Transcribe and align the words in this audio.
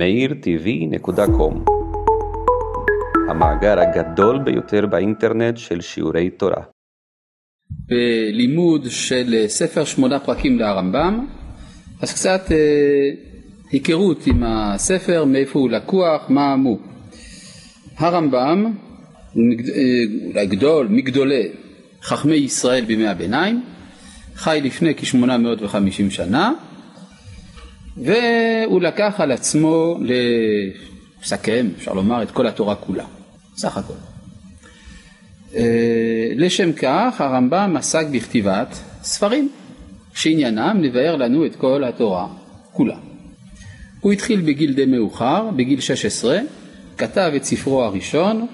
meirtv.com 0.00 1.70
המאגר 3.30 3.76
הגדול 3.80 4.38
ביותר 4.38 4.86
באינטרנט 4.86 5.56
של 5.56 5.80
שיעורי 5.80 6.30
תורה. 6.30 6.62
בלימוד 7.70 8.86
של 8.90 9.44
ספר 9.46 9.84
שמונה 9.84 10.18
פרקים 10.20 10.58
לרמב"ם, 10.58 11.26
אז 12.02 12.12
קצת 12.12 12.52
אה, 12.52 12.56
היכרות 13.70 14.26
עם 14.26 14.42
הספר, 14.42 15.24
מאיפה 15.24 15.58
הוא 15.58 15.70
לקוח, 15.70 16.26
מה 16.28 16.56
מו. 16.56 16.78
הרמב"ם, 17.96 18.64
אה, 18.66 18.72
אולי 20.26 20.46
גדול, 20.46 20.86
מגדולי 20.90 21.48
חכמי 22.02 22.34
ישראל 22.34 22.84
בימי 22.84 23.08
הביניים, 23.08 23.62
חי 24.34 24.60
לפני 24.64 24.94
כ-850 24.94 26.10
שנה, 26.10 26.52
והוא 28.04 28.80
לקח 28.80 29.14
על 29.18 29.32
עצמו 29.32 29.98
לסכם, 31.20 31.68
אפשר 31.76 31.92
לומר, 31.92 32.22
את 32.22 32.30
כל 32.30 32.46
התורה 32.46 32.74
כולה, 32.74 33.04
סך 33.56 33.76
הכל. 33.76 33.94
אה, 35.56 36.32
לשם 36.36 36.72
כך 36.72 37.20
הרמב"ם 37.20 37.74
עסק 37.76 38.06
בכתיבת 38.12 38.78
ספרים 39.02 39.48
שעניינם 40.14 40.80
לבאר 40.82 41.16
לנו 41.16 41.46
את 41.46 41.56
כל 41.56 41.84
התורה 41.84 42.28
כולה. 42.72 42.96
הוא 44.00 44.12
התחיל 44.12 44.40
בגיל 44.40 44.74
די 44.74 44.86
מאוחר, 44.86 45.50
בגיל 45.56 45.80
16, 45.80 46.38
כתב 46.98 47.32
את 47.36 47.44
ספרו 47.44 47.82
הראשון, 47.82 48.46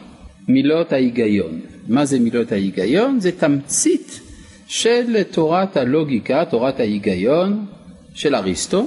מילות 0.49 0.93
ההיגיון. 0.93 1.61
מה 1.89 2.05
זה 2.05 2.19
מילות 2.19 2.53
ההיגיון? 2.53 3.21
זה 3.21 3.33
תמצית 3.33 4.21
של 4.67 5.23
תורת 5.23 5.77
הלוגיקה, 5.77 6.45
תורת 6.45 6.81
ההיגיון 6.81 7.67
של 8.15 8.35
אריסטו, 8.35 8.87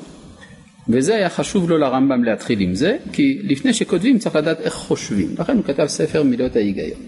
וזה 0.89 1.15
היה 1.15 1.29
חשוב 1.29 1.69
לו 1.69 1.77
לרמב"ם 1.77 2.23
להתחיל 2.23 2.59
עם 2.59 2.75
זה, 2.75 2.97
כי 3.13 3.39
לפני 3.43 3.73
שכותבים 3.73 4.19
צריך 4.19 4.35
לדעת 4.35 4.59
איך 4.59 4.73
חושבים, 4.73 5.35
לכן 5.39 5.57
הוא 5.57 5.63
כתב 5.63 5.85
ספר 5.87 6.23
מילות 6.23 6.55
ההיגיון. 6.55 7.01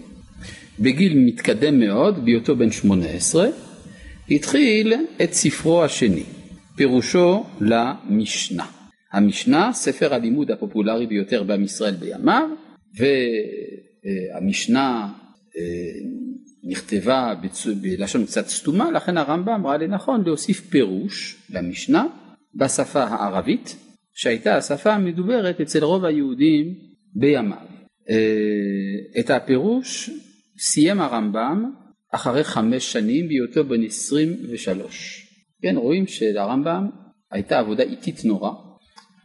בגיל 0.80 1.14
מתקדם 1.18 1.80
מאוד, 1.80 2.26
בהיותו 2.26 2.56
בן 2.56 2.72
18, 2.72 3.48
התחיל 4.32 4.94
את 5.24 5.34
ספרו 5.34 5.84
השני, 5.84 6.24
פירושו 6.76 7.44
למשנה. 7.62 8.66
המשנה, 9.12 9.74
ספר 9.74 10.14
הלימוד 10.14 10.52
הפופולרי 10.52 11.08
ביותר 11.08 11.44
בעם 11.44 11.64
ישראל 11.64 11.96
בימיו, 11.96 12.50
והמשנה 14.34 15.08
אה, 15.58 15.62
נכתבה 16.64 17.34
בלשון 17.82 18.26
קצת 18.26 18.48
סתומה, 18.48 18.92
לכן 18.92 19.18
הרמב"ם 19.18 19.68
ראה 19.68 19.78
לנכון 19.78 20.24
להוסיף 20.26 20.62
פירוש 20.70 21.38
למשנה 21.50 22.06
בשפה 22.56 23.04
הערבית, 23.04 23.76
שהייתה 24.14 24.58
השפה 24.58 24.94
המדוברת 24.94 25.62
אצל 25.62 25.84
רוב 25.84 26.06
היהודים 26.06 26.76
בימיו. 27.16 27.58
אה, 28.10 29.20
את 29.20 29.30
הפירוש 29.30 30.10
סיים 30.60 31.02
הרמב"ם 31.02 31.72
אחרי 32.12 32.44
חמש 32.44 32.92
שנים 32.92 33.28
בהיותו 33.28 33.64
בן 33.64 33.84
23. 33.84 35.28
כן, 35.62 35.76
רואים 35.78 36.08
שלרמב"ם 36.08 36.90
הייתה 37.32 37.60
עבודה 37.60 37.84
איטית 37.84 38.26
נורא, 38.26 38.52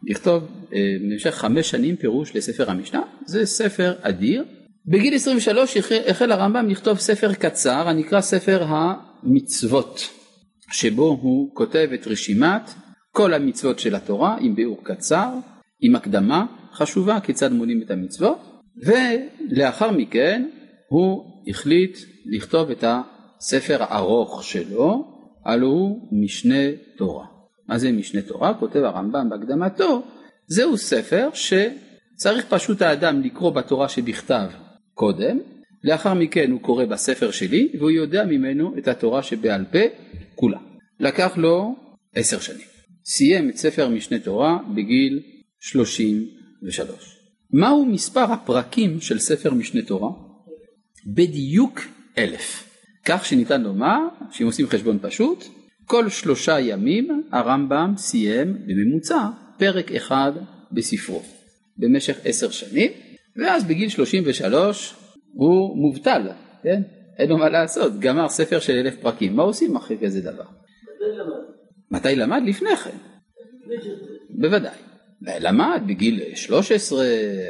לכתוב 0.03 0.43
אה, 0.73 0.79
במשך 1.01 1.35
חמש 1.35 1.69
שנים 1.69 1.95
פירוש 1.95 2.35
לספר 2.35 2.71
המשנה, 2.71 3.01
זה 3.25 3.45
ספר 3.45 3.93
אדיר. 4.01 4.45
בגיל 4.85 5.15
23 5.15 5.77
החל 6.07 6.31
הרמב"ם 6.31 6.69
לכתוב 6.69 6.97
ספר 6.97 7.33
קצר 7.33 7.87
הנקרא 7.87 8.21
ספר 8.21 8.63
המצוות, 8.67 10.09
שבו 10.71 11.19
הוא 11.21 11.55
כותב 11.55 11.89
את 11.93 12.07
רשימת 12.07 12.71
כל 13.17 13.33
המצוות 13.33 13.79
של 13.79 13.95
התורה 13.95 14.37
עם 14.39 14.55
ביאור 14.55 14.83
קצר, 14.83 15.29
עם 15.81 15.95
הקדמה 15.95 16.45
חשובה 16.73 17.19
כיצד 17.19 17.51
מונים 17.51 17.81
את 17.81 17.91
המצוות, 17.91 18.37
ולאחר 18.85 19.91
מכן 19.91 20.49
הוא 20.89 21.25
החליט 21.47 21.97
לכתוב 22.25 22.71
את 22.71 22.83
הספר 22.87 23.77
הארוך 23.79 24.43
שלו, 24.43 25.05
הלוא 25.45 25.71
הוא 25.71 26.23
משנה 26.23 26.71
תורה. 26.97 27.25
מה 27.67 27.77
זה 27.77 27.91
משנה 27.91 28.21
תורה? 28.21 28.53
כותב 28.53 28.79
הרמב"ם 28.79 29.29
בהקדמתו, 29.29 30.03
זהו 30.47 30.77
ספר 30.77 31.29
שצריך 31.33 32.45
פשוט 32.49 32.81
האדם 32.81 33.21
לקרוא 33.21 33.51
בתורה 33.51 33.89
שבכתב 33.89 34.47
קודם, 34.93 35.39
לאחר 35.83 36.13
מכן 36.13 36.51
הוא 36.51 36.61
קורא 36.61 36.85
בספר 36.85 37.31
שלי 37.31 37.71
והוא 37.79 37.91
יודע 37.91 38.25
ממנו 38.25 38.73
את 38.77 38.87
התורה 38.87 39.23
שבעל 39.23 39.65
פה 39.71 39.79
כולה. 40.35 40.59
לקח 40.99 41.37
לו 41.37 41.75
עשר 42.15 42.39
שנים. 42.39 42.76
סיים 43.09 43.49
את 43.49 43.57
ספר 43.57 43.89
משנה 43.89 44.19
תורה 44.19 44.57
בגיל 44.75 45.19
33. 45.59 47.17
מהו 47.53 47.85
מספר 47.85 48.31
הפרקים 48.31 49.01
של 49.01 49.19
ספר 49.19 49.53
משנה 49.53 49.81
תורה? 49.81 50.09
בדיוק 51.13 51.81
אלף. 52.17 52.69
כך 53.05 53.25
שניתן 53.25 53.61
לומר, 53.61 53.99
שאם 54.31 54.45
עושים 54.45 54.67
חשבון 54.67 54.99
פשוט, 55.01 55.43
כל 55.85 56.09
שלושה 56.09 56.59
ימים 56.59 57.23
הרמב"ם 57.31 57.93
סיים 57.97 58.57
בממוצע 58.67 59.27
פרק 59.57 59.91
אחד 59.91 60.31
בספרו 60.71 61.21
במשך 61.77 62.17
עשר 62.25 62.49
שנים, 62.49 62.91
ואז 63.35 63.63
בגיל 63.63 63.89
33 63.89 64.95
הוא 65.33 65.77
מובטל, 65.77 66.21
כן? 66.63 66.81
אין 67.17 67.29
לו 67.29 67.37
מה 67.37 67.49
לעשות, 67.49 67.99
גמר 67.99 68.29
ספר 68.29 68.59
של 68.59 68.73
אלף 68.73 68.95
פרקים, 69.01 69.35
מה 69.35 69.43
עושים 69.43 69.75
אחרי 69.75 69.97
כזה 70.01 70.21
דבר? 70.21 70.66
מתי 71.91 72.15
למד? 72.15 72.41
לפני 72.45 72.75
כן. 72.75 72.97
בוודאי. 74.29 74.77
למד 75.21 75.81
בגיל 75.87 76.21
13, 76.35 77.05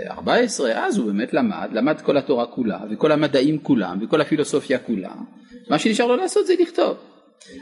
14, 0.09 0.85
אז 0.85 0.97
הוא 0.97 1.05
באמת 1.05 1.33
למד, 1.33 1.69
למד 1.71 2.01
כל 2.01 2.17
התורה 2.17 2.45
כולה, 2.45 2.79
וכל 2.91 3.11
המדעים 3.11 3.59
כולם, 3.59 3.99
וכל 4.01 4.21
הפילוסופיה 4.21 4.79
כולה. 4.79 5.13
מה 5.69 5.79
שנשאר 5.79 6.05
לו 6.05 6.15
לעשות 6.15 6.47
זה 6.47 6.53
לכתוב. 6.59 6.97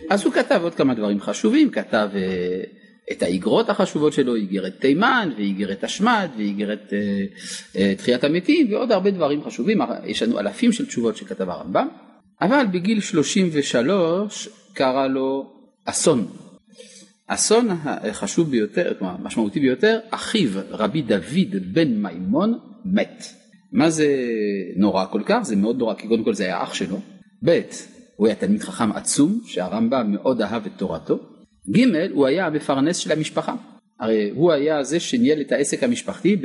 אז 0.10 0.24
הוא 0.26 0.34
כתב 0.34 0.60
עוד 0.64 0.76
כמה 0.76 0.94
דברים 0.94 1.22
חשובים, 1.22 1.70
כתב 1.70 2.10
אה, 2.16 2.64
את 3.12 3.24
האיגרות 3.24 3.70
החשובות 3.70 4.14
שלו, 4.14 4.36
איגרת 4.36 4.74
תימן, 4.80 5.30
ואיגרת 5.38 5.84
השמד, 5.84 6.30
ואיגרת 6.38 6.94
אה, 6.94 7.26
אה, 7.76 7.94
תחיית 7.98 8.24
המתים, 8.24 8.74
ועוד 8.74 8.92
הרבה 8.92 9.12
דברים 9.12 9.44
חשובים, 9.44 9.80
יש 10.06 10.24
לנו 10.24 10.40
אלפים 10.40 10.72
של 10.72 10.86
תשובות 10.86 11.18
שכתב 11.18 11.50
הרמב"ם, 11.50 11.88
אבל 12.42 12.66
בגיל 12.72 13.00
33 13.00 14.50
קרה 14.74 15.08
לו 15.08 15.54
אסון. 15.86 16.28
אסון 17.28 17.68
החשוב 17.86 18.52
ביותר, 18.52 18.94
כלומר 19.00 19.14
המשמעותי 19.14 19.60
ביותר, 19.60 20.00
אחיו 20.12 20.50
רבי 20.70 21.02
דוד 21.02 21.74
בן 21.74 22.02
מימון 22.02 22.60
מת. 22.86 23.24
מה 23.72 23.90
זה 23.90 24.08
נורא 24.76 25.06
כל 25.12 25.22
כך? 25.26 25.40
זה 25.44 25.56
מאוד 25.56 25.78
נורא 25.78 25.94
כי 25.94 26.08
קודם 26.08 26.24
כל 26.24 26.34
זה 26.34 26.44
היה 26.44 26.64
אח 26.64 26.74
שלו. 26.74 26.98
ב' 27.46 27.62
הוא 28.16 28.28
היה 28.28 28.36
תלמיד 28.36 28.62
חכם 28.62 28.92
עצום 28.92 29.42
שהרמב"ם 29.46 30.12
מאוד 30.12 30.42
אהב 30.42 30.66
את 30.66 30.72
תורתו. 30.78 31.20
ג' 31.76 32.12
הוא 32.14 32.26
היה 32.28 32.46
המפרנס 32.46 32.98
של 32.98 33.12
המשפחה. 33.12 33.56
הרי 34.00 34.30
הוא 34.36 34.52
היה 34.52 34.84
זה 34.84 35.00
שניהל 35.00 35.42
את 35.42 35.52
העסק 35.52 35.84
המשפחתי 35.84 36.36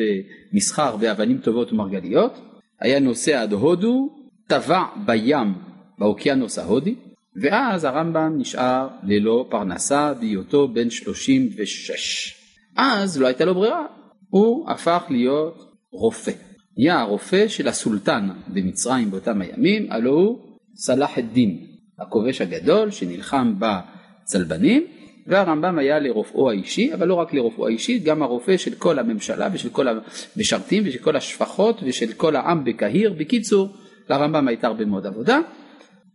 במסחר 0.53 0.97
באבנים 0.97 1.39
טובות 1.39 1.73
ומרגליות. 1.73 2.39
היה 2.81 3.01
נוסע 3.01 3.43
עד 3.43 3.53
הודו, 3.53 4.09
טבע 4.47 4.83
בים 5.07 5.55
באוקיינוס 5.99 6.59
ההודי, 6.59 6.95
ואז 7.37 7.85
הרמב"ם 7.85 8.35
נשאר 8.39 8.89
ללא 9.03 9.47
פרנסה 9.51 10.15
בהיותו 10.15 10.69
בן 10.69 10.91
36. 10.91 12.35
אז 12.77 13.21
לא 13.21 13.27
הייתה 13.27 13.45
לו 13.45 13.55
ברירה, 13.55 13.87
הוא 14.29 14.71
הפך 14.71 15.05
להיות 15.11 15.75
רופא. 15.93 16.33
היה 16.77 17.01
הרופא 17.01 17.49
של 17.49 17.69
הסולטן 17.69 18.29
במצרים 18.49 19.11
באותם 19.11 19.41
הימים, 19.41 19.93
הלא 19.93 20.11
הוא 20.11 20.39
סלאח 20.75 21.19
א-דין, 21.19 21.67
הכובש 21.99 22.41
הגדול 22.41 22.91
שנלחם 22.91 23.55
בצלבנים, 23.59 24.87
והרמב"ם 25.27 25.79
היה 25.79 25.99
לרופאו 25.99 26.51
האישי, 26.51 26.95
אבל 26.95 27.09
לא 27.09 27.15
רק 27.15 27.35
לרופאו 27.35 27.67
האישי, 27.67 27.99
גם 27.99 28.23
הרופא 28.23 28.57
של 28.57 28.75
כל 28.75 28.99
הממשלה 28.99 29.49
ושל 29.53 29.69
כל 29.69 29.87
המשרתים 29.89 30.83
ושל 30.87 30.99
כל 30.99 31.17
השפחות 31.17 31.81
ושל 31.87 32.12
כל 32.12 32.37
העם 32.37 32.65
בקהיר. 32.65 33.15
בקיצור, 33.19 33.69
לרמב"ם 34.09 34.49
הייתה 34.49 34.67
הרבה 34.67 34.85
מאוד 34.85 35.06
עבודה. 35.06 35.41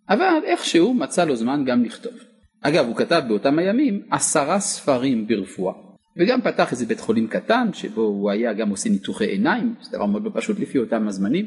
אבל 0.10 0.40
איכשהו 0.46 0.94
מצא 0.94 1.26
לו 1.26 1.36
זמן 1.36 1.64
גם 1.66 1.84
לכתוב. 1.84 2.14
אגב, 2.62 2.86
הוא 2.86 2.96
כתב 2.96 3.22
באותם 3.28 3.60
הימים 3.60 4.02
עשרה 4.12 4.60
ספרים 4.60 5.28
ברפואה, 5.28 5.74
וגם 6.18 6.42
פתח 6.42 6.72
איזה 6.72 6.86
בית 6.86 7.00
חולים 7.00 7.28
קטן, 7.28 7.68
שבו 7.74 8.02
הוא 8.02 8.32
היה 8.32 8.54
גם 8.54 8.70
עושה 8.70 8.90
ניתוחי 8.90 9.26
עיניים, 9.26 9.74
זה 9.82 9.98
דבר 9.98 10.06
מאוד 10.06 10.24
לא 10.24 10.32
פשוט 10.34 10.60
לפי 10.60 10.78
אותם 10.78 11.08
הזמנים, 11.08 11.46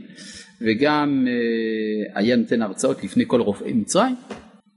וגם 0.60 1.26
אה, 1.28 2.20
היה 2.20 2.37
נותן 2.37 2.62
הרצאות 2.62 3.05
לפני 3.05 3.25
כל 3.26 3.40
רופאי 3.40 3.72
מצרים, 3.72 4.14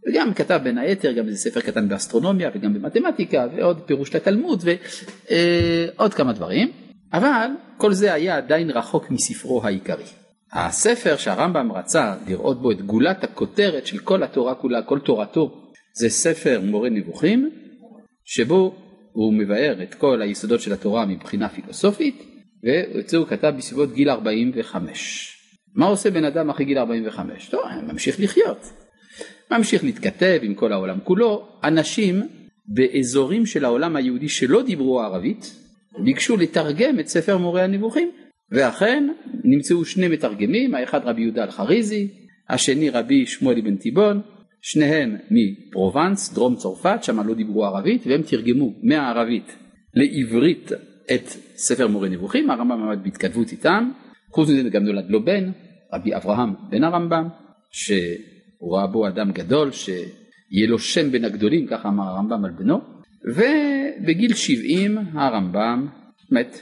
וגם 0.08 0.34
כתב 0.34 0.60
בין 0.64 0.78
היתר 0.78 1.12
גם 1.12 1.28
איזה 1.28 1.38
ספר 1.38 1.62
קטן 1.62 1.90
באסטרונומיה 1.90 2.50
וגם 2.56 2.74
במתמטיקה, 2.74 3.48
ועוד 3.56 3.82
פירוש 3.82 4.16
לתלמוד 4.16 4.64
ועוד 4.64 6.12
אה, 6.12 6.18
כמה 6.18 6.34
דברים, 6.34 6.72
אבל 7.14 7.48
כל 7.78 7.94
זה 7.94 8.14
היה 8.14 8.38
עדיין 8.38 8.70
רחוק 8.70 9.12
מספרו 9.12 9.64
העיקרי. 9.64 10.21
הספר 10.54 11.18
שהרמב"ם 11.18 11.72
רצה 11.72 12.16
לראות 12.28 12.62
בו 12.62 12.72
את 12.72 12.82
גולת 12.82 13.24
הכותרת 13.24 13.88
של 13.88 13.98
כל 13.98 14.24
התורה 14.24 14.56
כולה, 14.56 14.82
כל 14.82 15.00
תורתו, 15.00 15.72
זה 15.94 16.10
ספר 16.10 16.62
מורה 16.64 16.90
נבוכים, 16.90 17.50
שבו 18.26 18.76
הוא 19.12 19.34
מבאר 19.34 19.84
את 19.84 19.94
כל 19.94 20.22
היסודות 20.22 20.62
של 20.62 20.74
התורה 20.74 21.06
מבחינה 21.06 21.50
פילוסופית, 21.50 22.24
ואת 22.64 23.10
זה 23.10 23.18
הוא 23.18 23.28
כתב 23.28 23.54
בסביבות 23.58 23.94
גיל 23.94 24.10
45. 24.10 25.38
מה 25.76 25.86
עושה 25.86 26.12
בן 26.12 26.26
אדם 26.26 26.50
אחרי 26.50 26.66
גיל 26.66 26.78
45? 26.78 27.50
טוב, 27.50 27.62
ממשיך 27.88 28.20
לחיות. 28.20 28.74
ממשיך 29.52 29.84
להתכתב 29.84 30.40
עם 30.42 30.54
כל 30.54 30.74
העולם 30.74 31.00
כולו. 31.04 31.48
אנשים 31.64 32.22
באזורים 32.66 33.46
של 33.46 33.66
העולם 33.66 33.96
היהודי 33.96 34.30
שלא 34.30 34.62
דיברו 34.62 35.02
ערבית, 35.02 35.56
ביקשו 36.04 36.38
לתרגם 36.38 37.00
את 37.00 37.08
ספר 37.08 37.38
מורה 37.38 37.64
הנבוכים, 37.64 38.12
ואכן 38.52 39.08
נמצאו 39.44 39.86
שני 39.86 40.08
מתרגמים, 40.08 40.76
האחד 40.76 41.00
רבי 41.04 41.22
יהודה 41.22 41.44
אלחריזי, 41.44 42.08
השני 42.50 42.90
רבי 42.90 43.26
שמואל 43.26 43.58
אבן 43.58 43.76
תיבון, 43.76 44.22
שניהם 44.62 45.16
מפרובנס, 45.32 46.34
דרום 46.34 46.56
צרפת, 46.56 47.00
שם 47.04 47.28
לא 47.28 47.34
דיברו 47.34 47.66
ערבית, 47.66 48.08
והם 48.08 48.22
תרגמו 48.22 48.74
מהערבית 48.84 49.56
לעברית 49.94 50.72
את 51.16 51.28
ספר 51.56 51.88
מורה 51.88 52.10
נבוכים, 52.10 52.50
הרמב"ם 52.50 52.82
עמד 52.82 53.04
בהתכתבות 53.04 53.52
איתם, 53.52 53.92
חוץ 54.32 54.50
מזה 54.50 54.70
גם 54.70 54.84
נולד 54.84 55.10
לו 55.10 55.26
בן, 55.26 55.52
רבי 55.94 56.16
אברהם 56.16 56.54
בן 56.70 56.84
הרמב"ם, 56.84 57.28
שהוא 57.72 58.76
ראה 58.78 58.88
בו 58.88 59.08
אדם 59.08 59.32
גדול, 59.32 59.72
שיהיה 59.72 60.68
לו 60.68 60.80
שם 60.80 61.12
בין 61.12 61.26
הגדולים, 61.26 61.68
ככה 61.68 61.90
אמר 61.90 62.04
הרמב"ם 62.04 62.46
על 62.46 62.52
בנו, 62.52 62.82
ובגיל 63.26 64.34
70 64.34 64.98
הרמב"ם 65.14 65.88
מת. 66.32 66.62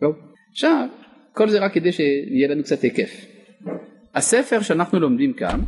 טוב. 0.00 0.35
עכשיו, 0.56 0.88
כל 1.32 1.50
זה 1.50 1.58
רק 1.58 1.74
כדי 1.74 1.92
שיהיה 1.92 2.48
לנו 2.48 2.62
קצת 2.62 2.82
היקף. 2.82 3.26
הספר 4.14 4.60
שאנחנו 4.60 5.00
לומדים 5.00 5.32
כאן, 5.32 5.60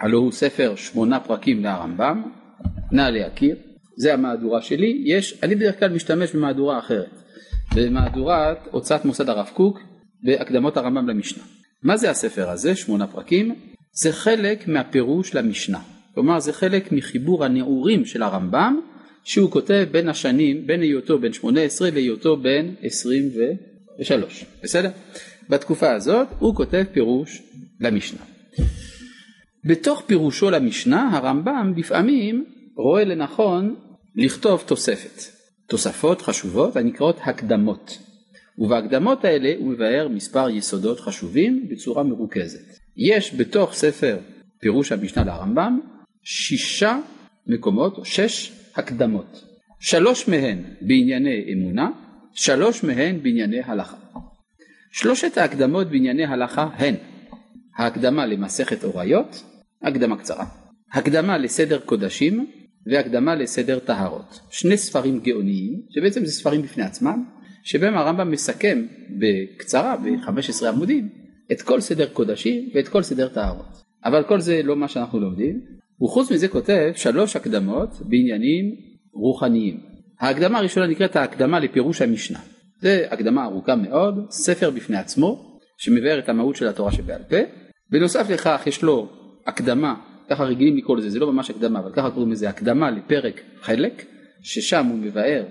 הלוא 0.00 0.20
הוא 0.20 0.32
ספר 0.32 0.74
שמונה 0.76 1.20
פרקים 1.20 1.64
לרמב"ם, 1.64 2.22
נא 2.92 3.02
להכיר, 3.02 3.56
זה 3.96 4.14
המהדורה 4.14 4.62
שלי, 4.62 5.02
יש, 5.06 5.38
אני 5.42 5.54
בדרך 5.54 5.78
כלל 5.78 5.94
משתמש 5.94 6.34
במהדורה 6.34 6.78
אחרת, 6.78 7.10
במהדורת 7.74 8.58
הוצאת 8.70 9.04
מוסד 9.04 9.28
הרב 9.28 9.50
קוק 9.54 9.78
בהקדמות 10.22 10.76
הרמב"ם 10.76 11.08
למשנה. 11.08 11.44
מה 11.82 11.96
זה 11.96 12.10
הספר 12.10 12.50
הזה, 12.50 12.74
שמונה 12.74 13.06
פרקים? 13.06 13.54
זה 13.92 14.12
חלק 14.12 14.68
מהפירוש 14.68 15.34
למשנה, 15.34 15.78
כלומר 16.14 16.40
זה 16.40 16.52
חלק 16.52 16.92
מחיבור 16.92 17.44
הנעורים 17.44 18.04
של 18.04 18.22
הרמב"ם 18.22 18.80
שהוא 19.24 19.50
כותב 19.50 19.86
בין 19.90 20.08
השנים, 20.08 20.66
בין 20.66 20.80
היותו 20.80 21.18
בן 21.18 21.32
18 21.32 21.90
להיותו 21.90 22.36
בן 22.36 22.66
23, 23.98 24.44
בסדר? 24.62 24.90
בתקופה 25.48 25.92
הזאת 25.92 26.28
הוא 26.38 26.54
כותב 26.54 26.84
פירוש 26.92 27.42
למשנה. 27.80 28.20
בתוך 29.64 30.02
פירושו 30.06 30.50
למשנה 30.50 31.16
הרמב"ם 31.16 31.72
לפעמים 31.76 32.44
רואה 32.76 33.04
לנכון 33.04 33.76
לכתוב 34.16 34.64
תוספת. 34.66 35.22
תוספות 35.66 36.22
חשובות 36.22 36.76
הנקראות 36.76 37.16
הקדמות. 37.24 37.98
ובהקדמות 38.58 39.24
האלה 39.24 39.52
הוא 39.58 39.68
מבאר 39.68 40.08
מספר 40.08 40.50
יסודות 40.50 41.00
חשובים 41.00 41.68
בצורה 41.70 42.02
מרוכזת. 42.02 42.78
יש 42.96 43.34
בתוך 43.34 43.72
ספר 43.72 44.18
פירוש 44.60 44.92
המשנה 44.92 45.24
לרמב"ם 45.24 45.80
שישה 46.22 46.98
מקומות, 47.46 47.98
שש 48.04 48.52
הקדמות. 48.76 49.44
שלוש 49.80 50.28
מהן 50.28 50.58
בענייני 50.80 51.52
אמונה, 51.52 51.90
שלוש 52.34 52.84
מהן 52.84 53.22
בענייני 53.22 53.60
הלכה. 53.64 53.96
שלושת 54.92 55.38
ההקדמות 55.38 55.86
בענייני 55.86 56.24
הלכה 56.24 56.68
הן 56.76 56.94
ההקדמה 57.76 58.26
למסכת 58.26 58.84
אוריות, 58.84 59.42
הקדמה 59.82 60.16
קצרה, 60.16 60.46
הקדמה 60.92 61.38
לסדר 61.38 61.80
קודשים 61.80 62.46
והקדמה 62.86 63.34
לסדר 63.34 63.78
טהרות. 63.78 64.40
שני 64.50 64.76
ספרים 64.76 65.20
גאוניים, 65.20 65.82
שבעצם 65.90 66.24
זה 66.24 66.32
ספרים 66.32 66.62
בפני 66.62 66.82
עצמם, 66.82 67.24
שבהם 67.62 67.96
הרמב"ם 67.96 68.30
מסכם 68.30 68.86
בקצרה, 69.18 69.96
ב-15 69.96 70.68
עמודים, 70.68 71.08
את 71.52 71.62
כל 71.62 71.80
סדר 71.80 72.08
קודשים 72.08 72.70
ואת 72.74 72.88
כל 72.88 73.02
סדר 73.02 73.28
טהרות. 73.28 73.82
אבל 74.04 74.24
כל 74.24 74.40
זה 74.40 74.62
לא 74.62 74.76
מה 74.76 74.88
שאנחנו 74.88 75.20
לומדים, 75.20 75.60
וחוץ 76.02 76.32
מזה 76.32 76.48
כותב 76.48 76.92
שלוש 76.94 77.36
הקדמות 77.36 77.90
בעניינים 78.00 78.74
רוחניים. 79.12 79.91
ההקדמה 80.22 80.58
הראשונה 80.58 80.86
נקראת 80.86 81.16
ההקדמה 81.16 81.60
לפירוש 81.60 82.02
המשנה. 82.02 82.38
זה 82.80 83.06
הקדמה 83.10 83.44
ארוכה 83.44 83.76
מאוד, 83.76 84.26
ספר 84.30 84.70
בפני 84.70 84.96
עצמו, 84.96 85.58
שמבאר 85.78 86.18
את 86.18 86.28
המהות 86.28 86.56
של 86.56 86.68
התורה 86.68 86.92
שבעל 86.92 87.22
פה. 87.28 87.36
בנוסף 87.90 88.30
לכך 88.30 88.62
יש 88.66 88.82
לו 88.82 89.08
הקדמה, 89.46 89.94
ככה 90.30 90.44
רגילים 90.44 90.76
לקרוא 90.76 90.96
לזה, 90.96 91.10
זה 91.10 91.18
לא 91.18 91.32
ממש 91.32 91.50
הקדמה, 91.50 91.78
אבל 91.78 91.92
ככה 91.92 92.10
קוראים 92.10 92.32
לזה 92.32 92.48
הקדמה 92.48 92.90
לפרק 92.90 93.40
חלק, 93.60 94.04
ששם 94.42 94.86
הוא 94.86 94.98
מבאר 94.98 95.44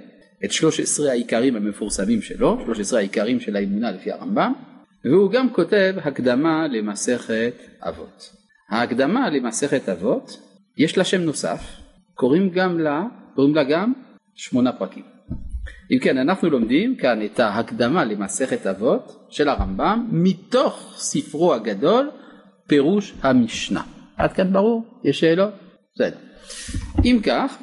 את 0.45 0.51
13 0.51 1.09
העיקרים 1.09 1.56
המפורסמים 1.56 2.21
שלו, 2.21 2.57
13 2.65 3.00
העיקרים 3.00 3.39
של 3.39 3.56
האמונה 3.56 3.91
לפי 3.91 4.12
הרמב"ם, 4.12 4.53
והוא 5.06 5.31
גם 5.31 5.50
כותב 5.50 5.95
הקדמה 6.03 6.68
למסכת 6.68 7.53
אבות. 7.79 8.35
ההקדמה 8.69 9.29
למסכת 9.29 9.89
אבות, 9.89 10.38
יש 10.77 10.97
לה 10.97 11.03
שם 11.03 11.21
נוסף, 11.21 11.62
קוראים, 12.13 12.50
גם 12.50 12.79
לה, 12.79 13.03
קוראים 13.35 13.56
לה 13.56 13.63
גם 13.63 13.94
שמונה 14.42 14.72
פרקים. 14.72 15.04
אם 15.92 16.00
כן, 16.00 16.18
אנחנו 16.18 16.50
לומדים 16.50 16.96
כאן 16.96 17.26
את 17.26 17.40
ההקדמה 17.40 18.06
למסכת 18.06 18.68
אבות 18.68 19.28
של 19.30 19.50
הרמב"ם 19.50 20.08
מתוך 20.12 20.94
ספרו 20.98 21.54
הגדול 21.54 22.12
פירוש 22.68 23.14
המשנה. 23.22 23.84
עד 24.18 24.34
כאן 24.34 24.54
ברור? 24.54 24.84
יש 25.04 25.20
שאלות? 25.20 25.54
בסדר. 25.96 26.18
אם 27.06 27.20
כך, 27.24 27.58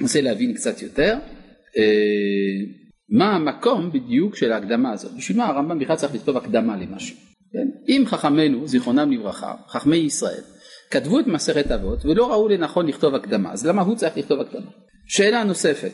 ננסה 0.00 0.20
להבין 0.20 0.54
קצת 0.54 0.82
יותר 0.82 1.18
אה, 1.78 1.82
מה 3.08 3.36
המקום 3.36 3.92
בדיוק 3.92 4.36
של 4.36 4.52
ההקדמה 4.52 4.92
הזאת. 4.92 5.12
בשביל 5.16 5.38
מה 5.38 5.46
הרמב"ם 5.46 5.78
בכלל 5.78 5.96
צריך 5.96 6.14
לכתוב 6.14 6.36
הקדמה 6.36 6.76
למשהו? 6.76 7.16
כן? 7.52 7.68
אם 7.88 8.04
חכמינו, 8.06 8.68
זיכרונם 8.68 9.12
לברכה, 9.12 9.54
חכמי 9.68 9.96
ישראל, 9.96 10.42
כתבו 10.90 11.20
את 11.20 11.26
מסכת 11.26 11.70
אבות 11.70 12.04
ולא 12.04 12.32
ראו 12.32 12.48
לנכון 12.48 12.86
לכתוב 12.86 13.14
הקדמה, 13.14 13.52
אז 13.52 13.66
למה 13.66 13.82
הוא 13.82 13.96
צריך 13.96 14.16
לכתוב 14.16 14.40
הקדמה? 14.40 14.70
שאלה 15.12 15.44
נוספת, 15.44 15.92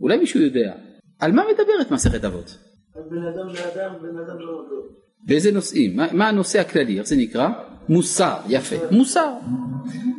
אולי 0.00 0.16
מישהו 0.16 0.40
יודע, 0.40 0.74
על 1.18 1.32
מה 1.32 1.42
מדברת 1.52 1.90
מסכת 1.90 2.24
אבות? 2.24 2.58
על 2.94 3.02
בן 3.10 3.16
אדם 3.16 3.48
לאדם, 3.48 3.94
בן 4.02 4.18
אדם 4.18 4.38
לאדם. 4.38 4.94
באיזה 5.26 5.52
נושאים? 5.52 5.96
מה, 5.96 6.06
מה 6.12 6.28
הנושא 6.28 6.60
הכללי? 6.60 6.98
איך 6.98 7.06
זה 7.06 7.16
נקרא? 7.16 7.48
מוסר, 7.88 8.36
יפה, 8.48 8.76
מוסר. 8.90 9.32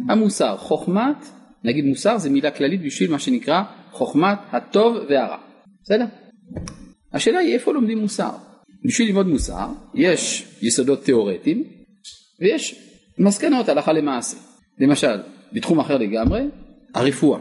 המוסר, 0.10 0.58
חוכמת, 0.58 1.26
נגיד 1.64 1.86
מוסר 1.86 2.18
זה 2.18 2.30
מילה 2.30 2.52
כללית 2.52 2.82
בשביל 2.86 3.12
מה 3.12 3.20
שנקרא 3.20 3.64
חוכמת 3.92 4.38
הטוב 4.52 4.98
והרע, 5.10 5.38
בסדר? 5.84 6.06
השאלה 7.14 7.40
היא 7.40 7.54
איפה 7.54 7.74
לומדים 7.74 7.98
מוסר? 7.98 8.32
בשביל 8.86 9.08
ללמוד 9.08 9.28
מוסר 9.28 9.68
יש 9.94 10.56
יסודות 10.62 11.04
תיאורטיים 11.04 11.64
ויש 12.42 12.90
מסקנות 13.20 13.70
הלכה 13.70 13.94
למעשה. 13.94 14.38
למשל, 14.80 15.18
בתחום 15.54 15.80
אחר 15.80 15.98
לגמרי, 15.98 16.42
הרפואה. 16.96 17.40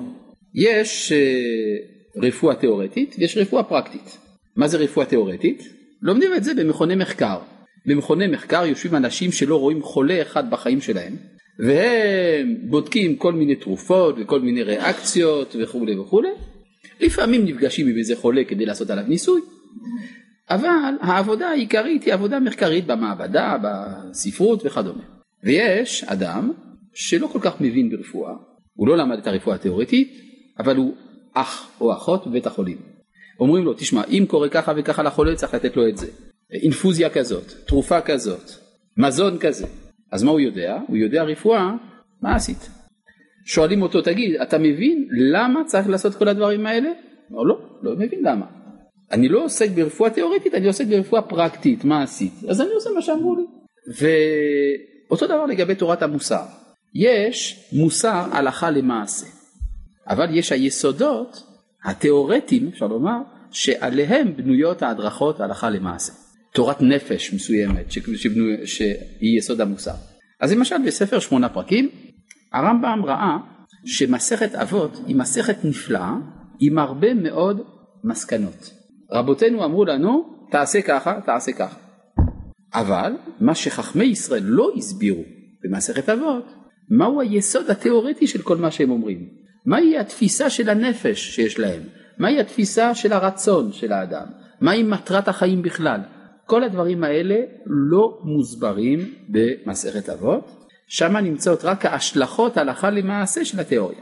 יש 0.54 1.12
uh, 1.12 2.24
רפואה 2.24 2.54
תיאורטית 2.54 3.16
ויש 3.18 3.36
רפואה 3.36 3.62
פרקטית. 3.62 4.18
מה 4.56 4.68
זה 4.68 4.78
רפואה 4.78 5.06
תיאורטית? 5.06 5.68
לומדים 6.02 6.30
את 6.36 6.44
זה 6.44 6.54
במכוני 6.54 6.94
מחקר. 6.94 7.38
במכוני 7.86 8.26
מחקר 8.26 8.66
יושבים 8.66 8.94
אנשים 8.96 9.32
שלא 9.32 9.56
רואים 9.60 9.82
חולה 9.82 10.22
אחד 10.22 10.50
בחיים 10.50 10.80
שלהם 10.80 11.16
והם 11.58 12.56
בודקים 12.62 13.16
כל 13.16 13.32
מיני 13.32 13.56
תרופות 13.56 14.16
וכל 14.18 14.40
מיני 14.40 14.62
ריאקציות 14.62 15.56
וכולי 15.62 15.98
וכולי. 15.98 16.28
לפעמים 17.00 17.44
נפגשים 17.44 17.86
עם 17.88 17.96
איזה 17.98 18.16
חולה 18.16 18.44
כדי 18.44 18.66
לעשות 18.66 18.90
עליו 18.90 19.04
ניסוי, 19.08 19.40
אבל 20.50 20.94
העבודה 21.00 21.48
העיקרית 21.48 22.04
היא 22.04 22.14
עבודה 22.14 22.40
מחקרית 22.40 22.86
במעבדה, 22.86 23.56
בספרות 23.62 24.66
וכדומה. 24.66 25.02
ויש 25.44 26.04
אדם 26.04 26.52
שלא 26.94 27.26
כל 27.26 27.38
כך 27.42 27.60
מבין 27.60 27.90
ברפואה, 27.90 28.32
הוא 28.74 28.88
לא 28.88 28.96
למד 28.96 29.18
את 29.18 29.26
הרפואה 29.26 29.56
התיאורטית, 29.56 30.20
אבל 30.58 30.76
הוא 30.76 30.94
אח 31.34 31.70
או 31.80 31.92
אחות 31.92 32.26
בבית 32.26 32.46
החולים. 32.46 32.78
אומרים 33.40 33.64
לו, 33.64 33.74
תשמע, 33.74 34.02
אם 34.08 34.24
קורה 34.28 34.48
ככה 34.48 34.72
וככה 34.76 35.02
לחולה 35.02 35.34
צריך 35.34 35.54
לתת 35.54 35.76
לו 35.76 35.88
את 35.88 35.96
זה. 35.96 36.06
אינפוזיה 36.62 37.10
כזאת, 37.10 37.52
תרופה 37.66 38.00
כזאת, 38.00 38.50
מזון 38.96 39.38
כזה. 39.38 39.66
אז 40.12 40.22
מה 40.22 40.30
הוא 40.30 40.40
יודע? 40.40 40.78
הוא 40.88 40.96
יודע 40.96 41.22
רפואה, 41.22 41.70
מה 42.22 42.34
עשית? 42.34 42.70
שואלים 43.44 43.82
אותו, 43.82 44.02
תגיד, 44.02 44.40
אתה 44.40 44.58
מבין 44.58 45.08
למה 45.32 45.64
צריך 45.64 45.88
לעשות 45.88 46.14
כל 46.14 46.28
הדברים 46.28 46.66
האלה? 46.66 46.90
או 47.32 47.46
לא, 47.46 47.58
לא 47.82 47.92
מבין 47.96 48.22
למה. 48.22 48.46
אני 49.12 49.28
לא 49.28 49.44
עוסק 49.44 49.70
ברפואה 49.70 50.10
תיאורטית, 50.10 50.54
אני 50.54 50.66
עוסק 50.66 50.86
ברפואה 50.86 51.22
פרקטית, 51.22 51.84
מה 51.84 52.02
עשית? 52.02 52.32
אז 52.48 52.60
אני 52.60 52.70
עושה 52.70 52.90
מה 52.94 53.02
שאמרו 53.02 53.36
לי. 53.36 53.42
ואותו 55.08 55.26
דבר 55.26 55.46
לגבי 55.46 55.74
תורת 55.74 56.02
המוסר. 56.02 56.42
יש 56.94 57.68
מוסר 57.72 58.24
הלכה 58.32 58.70
למעשה, 58.70 59.26
אבל 60.08 60.38
יש 60.38 60.52
היסודות 60.52 61.42
התיאורטיים, 61.84 62.68
אפשר 62.68 62.86
לומר, 62.86 63.18
שעליהם 63.50 64.36
בנויות 64.36 64.82
ההדרכות 64.82 65.40
הלכה 65.40 65.70
למעשה. 65.70 66.12
תורת 66.54 66.82
נפש 66.82 67.34
מסוימת 67.34 67.92
שבנוי, 67.92 68.66
שהיא 68.66 69.38
יסוד 69.38 69.60
המוסר. 69.60 69.94
אז 70.40 70.52
למשל 70.52 70.76
בספר 70.86 71.18
שמונה 71.18 71.48
פרקים 71.48 71.88
הרמב"ם 72.52 73.02
ראה 73.04 73.36
שמסכת 73.84 74.54
אבות 74.54 75.00
היא 75.06 75.16
מסכת 75.16 75.64
נפלאה 75.64 76.14
עם 76.60 76.78
הרבה 76.78 77.14
מאוד 77.14 77.60
מסקנות. 78.04 78.70
רבותינו 79.12 79.64
אמרו 79.64 79.84
לנו, 79.84 80.36
תעשה 80.50 80.82
ככה, 80.82 81.20
תעשה 81.26 81.52
ככה. 81.52 81.76
אבל 82.74 83.12
מה 83.40 83.54
שחכמי 83.54 84.04
ישראל 84.04 84.42
לא 84.42 84.70
הסבירו 84.76 85.22
במסכת 85.64 86.08
אבות, 86.08 86.54
מהו 86.90 87.20
היסוד 87.20 87.70
התיאורטי 87.70 88.26
של 88.26 88.42
כל 88.42 88.56
מה 88.56 88.70
שהם 88.70 88.90
אומרים? 88.90 89.43
מהי 89.66 89.98
התפיסה 89.98 90.50
של 90.50 90.68
הנפש 90.68 91.34
שיש 91.34 91.58
להם? 91.58 91.82
מהי 92.18 92.40
התפיסה 92.40 92.94
של 92.94 93.12
הרצון 93.12 93.72
של 93.72 93.92
האדם? 93.92 94.26
מהי 94.60 94.82
מטרת 94.82 95.28
החיים 95.28 95.62
בכלל? 95.62 96.00
כל 96.46 96.64
הדברים 96.64 97.04
האלה 97.04 97.36
לא 97.66 98.18
מוסברים 98.24 99.14
במסכת 99.28 100.08
אבות, 100.08 100.66
שם 100.86 101.16
נמצאות 101.16 101.64
רק 101.64 101.86
ההשלכות 101.86 102.56
הלכה 102.56 102.90
למעשה 102.90 103.44
של 103.44 103.60
התיאוריה. 103.60 103.98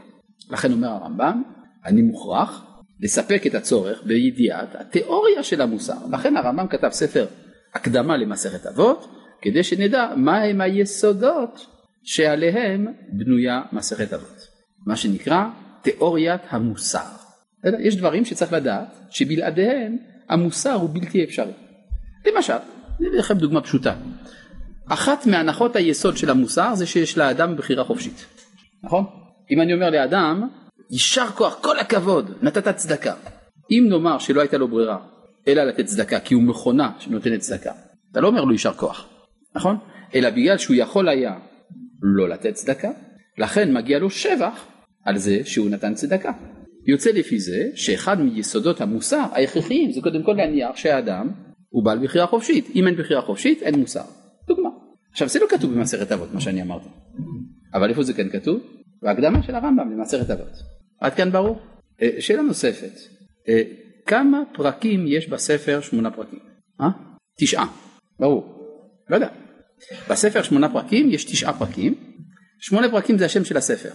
לכן 0.49 0.71
אומר 0.71 0.87
הרמב"ם, 0.87 1.43
אני 1.85 2.01
מוכרח 2.01 2.65
לספק 2.99 3.47
את 3.47 3.55
הצורך 3.55 4.03
בידיעת 4.05 4.75
התיאוריה 4.75 5.43
של 5.43 5.61
המוסר. 5.61 5.97
לכן 6.11 6.37
הרמב"ם 6.37 6.67
כתב 6.67 6.89
ספר 6.89 7.25
הקדמה 7.73 8.17
למסכת 8.17 8.65
אבות, 8.65 9.07
כדי 9.41 9.63
שנדע 9.63 10.13
מהם 10.17 10.61
היסודות 10.61 11.65
שעליהם 12.03 12.87
בנויה 13.11 13.61
מסכת 13.71 14.13
אבות. 14.13 14.52
מה 14.85 14.95
שנקרא 14.95 15.45
תיאוריית 15.81 16.41
המוסר. 16.49 17.23
יש 17.79 17.95
דברים 17.95 18.25
שצריך 18.25 18.53
לדעת 18.53 18.87
שבלעדיהם 19.09 19.97
המוסר 20.29 20.73
הוא 20.73 20.89
בלתי 20.93 21.23
אפשרי. 21.23 21.51
למשל, 22.25 22.53
אני 22.99 23.07
אביא 23.07 23.19
לכם 23.19 23.37
דוגמה 23.37 23.61
פשוטה. 23.61 23.95
אחת 24.89 25.25
מהנחות 25.25 25.75
היסוד 25.75 26.17
של 26.17 26.29
המוסר 26.29 26.75
זה 26.75 26.85
שיש 26.85 27.17
לאדם 27.17 27.55
בחירה 27.55 27.83
חופשית, 27.83 28.25
נכון? 28.83 29.05
אם 29.51 29.61
אני 29.61 29.73
אומר 29.73 29.89
לאדם, 29.89 30.47
יישר 30.91 31.27
כוח, 31.27 31.59
כל 31.61 31.79
הכבוד, 31.79 32.31
נתת 32.41 32.75
צדקה. 32.75 33.13
אם 33.71 33.85
נאמר 33.89 34.17
שלא 34.17 34.41
הייתה 34.41 34.57
לו 34.57 34.67
ברירה, 34.67 34.97
אלא 35.47 35.63
לתת 35.63 35.85
צדקה, 35.85 36.19
כי 36.19 36.33
הוא 36.33 36.43
מכונה 36.43 36.91
שנותנת 36.99 37.39
צדקה, 37.39 37.71
אתה 38.11 38.21
לא 38.21 38.27
אומר 38.27 38.43
לו 38.43 38.51
יישר 38.51 38.73
כוח, 38.73 39.07
נכון? 39.55 39.77
אלא 40.15 40.29
בגלל 40.29 40.57
שהוא 40.57 40.75
יכול 40.75 41.09
היה 41.09 41.33
לא 42.01 42.29
לתת 42.29 42.53
צדקה, 42.53 42.89
לכן 43.37 43.73
מגיע 43.73 43.99
לו 43.99 44.09
שבח 44.09 44.65
על 45.05 45.17
זה 45.17 45.39
שהוא 45.45 45.69
נתן 45.69 45.93
צדקה. 45.93 46.31
יוצא 46.87 47.09
לפי 47.09 47.39
זה 47.39 47.69
שאחד 47.75 48.21
מיסודות 48.21 48.81
המוסר 48.81 49.25
ההכרחיים 49.31 49.91
זה 49.91 50.01
קודם 50.01 50.23
כל 50.23 50.33
להניח 50.33 50.75
שהאדם 50.75 51.29
הוא 51.69 51.85
בעל 51.85 52.03
בחירה 52.03 52.27
חופשית, 52.27 52.69
אם 52.75 52.87
אין 52.87 52.95
בחירה 52.95 53.21
חופשית 53.21 53.61
אין 53.61 53.79
מוסר. 53.79 54.03
דוגמה. 54.47 54.69
עכשיו 55.11 55.29
זה 55.29 55.39
לא 55.39 55.45
כתוב 55.49 55.73
במסכת 55.73 56.11
אבות 56.11 56.33
מה 56.33 56.41
שאני 56.41 56.61
אמרתי, 56.61 56.89
אבל 57.73 57.89
איפה 57.89 58.03
זה 58.03 58.13
כן 58.13 58.29
כתוב? 58.29 58.61
בהקדמה 59.01 59.43
של 59.43 59.55
הרמב"ם 59.55 59.97
במסכת 59.97 60.29
אבות. 60.29 60.53
עד 61.01 61.13
כאן 61.13 61.31
ברור? 61.31 61.59
אה, 62.01 62.09
שאלה 62.19 62.41
נוספת, 62.41 62.91
אה, 63.49 63.61
כמה 64.05 64.43
פרקים 64.53 65.05
יש 65.07 65.29
בספר 65.29 65.81
שמונה 65.81 66.11
פרקים? 66.11 66.39
אה? 66.81 66.87
תשעה, 67.39 67.65
ברור, 68.19 68.45
לא 69.09 69.15
יודע. 69.15 69.27
בספר 70.09 70.41
שמונה 70.41 70.69
פרקים 70.73 71.09
יש 71.09 71.23
תשעה 71.23 71.53
פרקים, 71.59 71.95
שמונה 72.59 72.91
פרקים 72.91 73.17
זה 73.17 73.25
השם 73.25 73.45
של 73.45 73.57
הספר, 73.57 73.89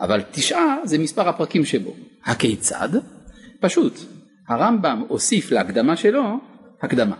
אבל 0.00 0.22
תשעה 0.30 0.76
זה 0.84 0.98
מספר 0.98 1.28
הפרקים 1.28 1.64
שבו. 1.64 1.94
הכיצד? 2.24 2.88
פשוט, 3.60 3.92
הרמב"ם 4.48 5.04
הוסיף 5.08 5.52
להקדמה 5.52 5.96
שלו 5.96 6.22
הקדמה. 6.82 7.16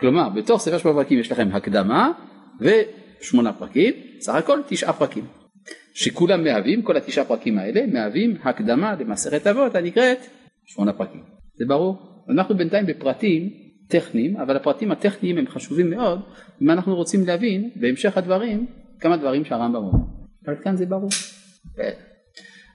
כלומר, 0.00 0.28
בתוך 0.28 0.60
ספר 0.60 0.78
שמונה 0.78 0.96
פרקים 0.96 1.18
יש 1.18 1.32
לכם 1.32 1.48
הקדמה 1.52 2.12
ושמונה 2.60 3.52
פרקים, 3.52 3.94
סך 4.20 4.34
הכל 4.34 4.60
תשעה 4.68 4.92
פרקים. 4.92 5.24
שכולם 5.94 6.44
מהווים, 6.44 6.82
כל 6.82 6.96
התשעה 6.96 7.24
פרקים 7.24 7.58
האלה, 7.58 7.86
מהווים 7.86 8.36
הקדמה 8.44 8.94
למסכת 9.00 9.46
אבות 9.46 9.74
הנקראת 9.74 10.18
שמונה 10.64 10.92
פרקים. 10.92 11.20
זה 11.54 11.64
ברור? 11.68 11.96
אנחנו 12.28 12.56
בינתיים 12.56 12.86
בפרטים 12.86 13.50
טכניים, 13.88 14.36
אבל 14.36 14.56
הפרטים 14.56 14.92
הטכניים 14.92 15.38
הם 15.38 15.46
חשובים 15.46 15.90
מאוד 15.90 16.20
אם 16.62 16.70
אנחנו 16.70 16.94
רוצים 16.94 17.26
להבין 17.26 17.70
בהמשך 17.76 18.16
הדברים 18.16 18.66
כמה 19.00 19.16
דברים 19.16 19.44
שהרמב"ם 19.44 19.76
אומר. 19.76 20.04
עד 20.46 20.56
כאן 20.62 20.76
זה 20.76 20.86
ברור. 20.86 21.10
כן. 21.76 21.90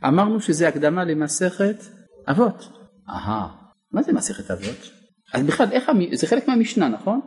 אמרנו 0.08 0.42
שזה 0.42 0.68
הקדמה 0.68 1.04
למסכת 1.06 1.84
אבות. 2.28 2.70
אהה, 3.10 3.48
מה 3.92 4.02
זה 4.02 4.14
מסכת 4.14 4.52
אבות? 4.52 4.92
אז 5.34 5.44
בכלל, 5.44 5.68
איך, 5.72 5.92
זה 6.14 6.28
חלק 6.28 6.48
מהמשנה, 6.48 6.88
נכון? 6.88 7.20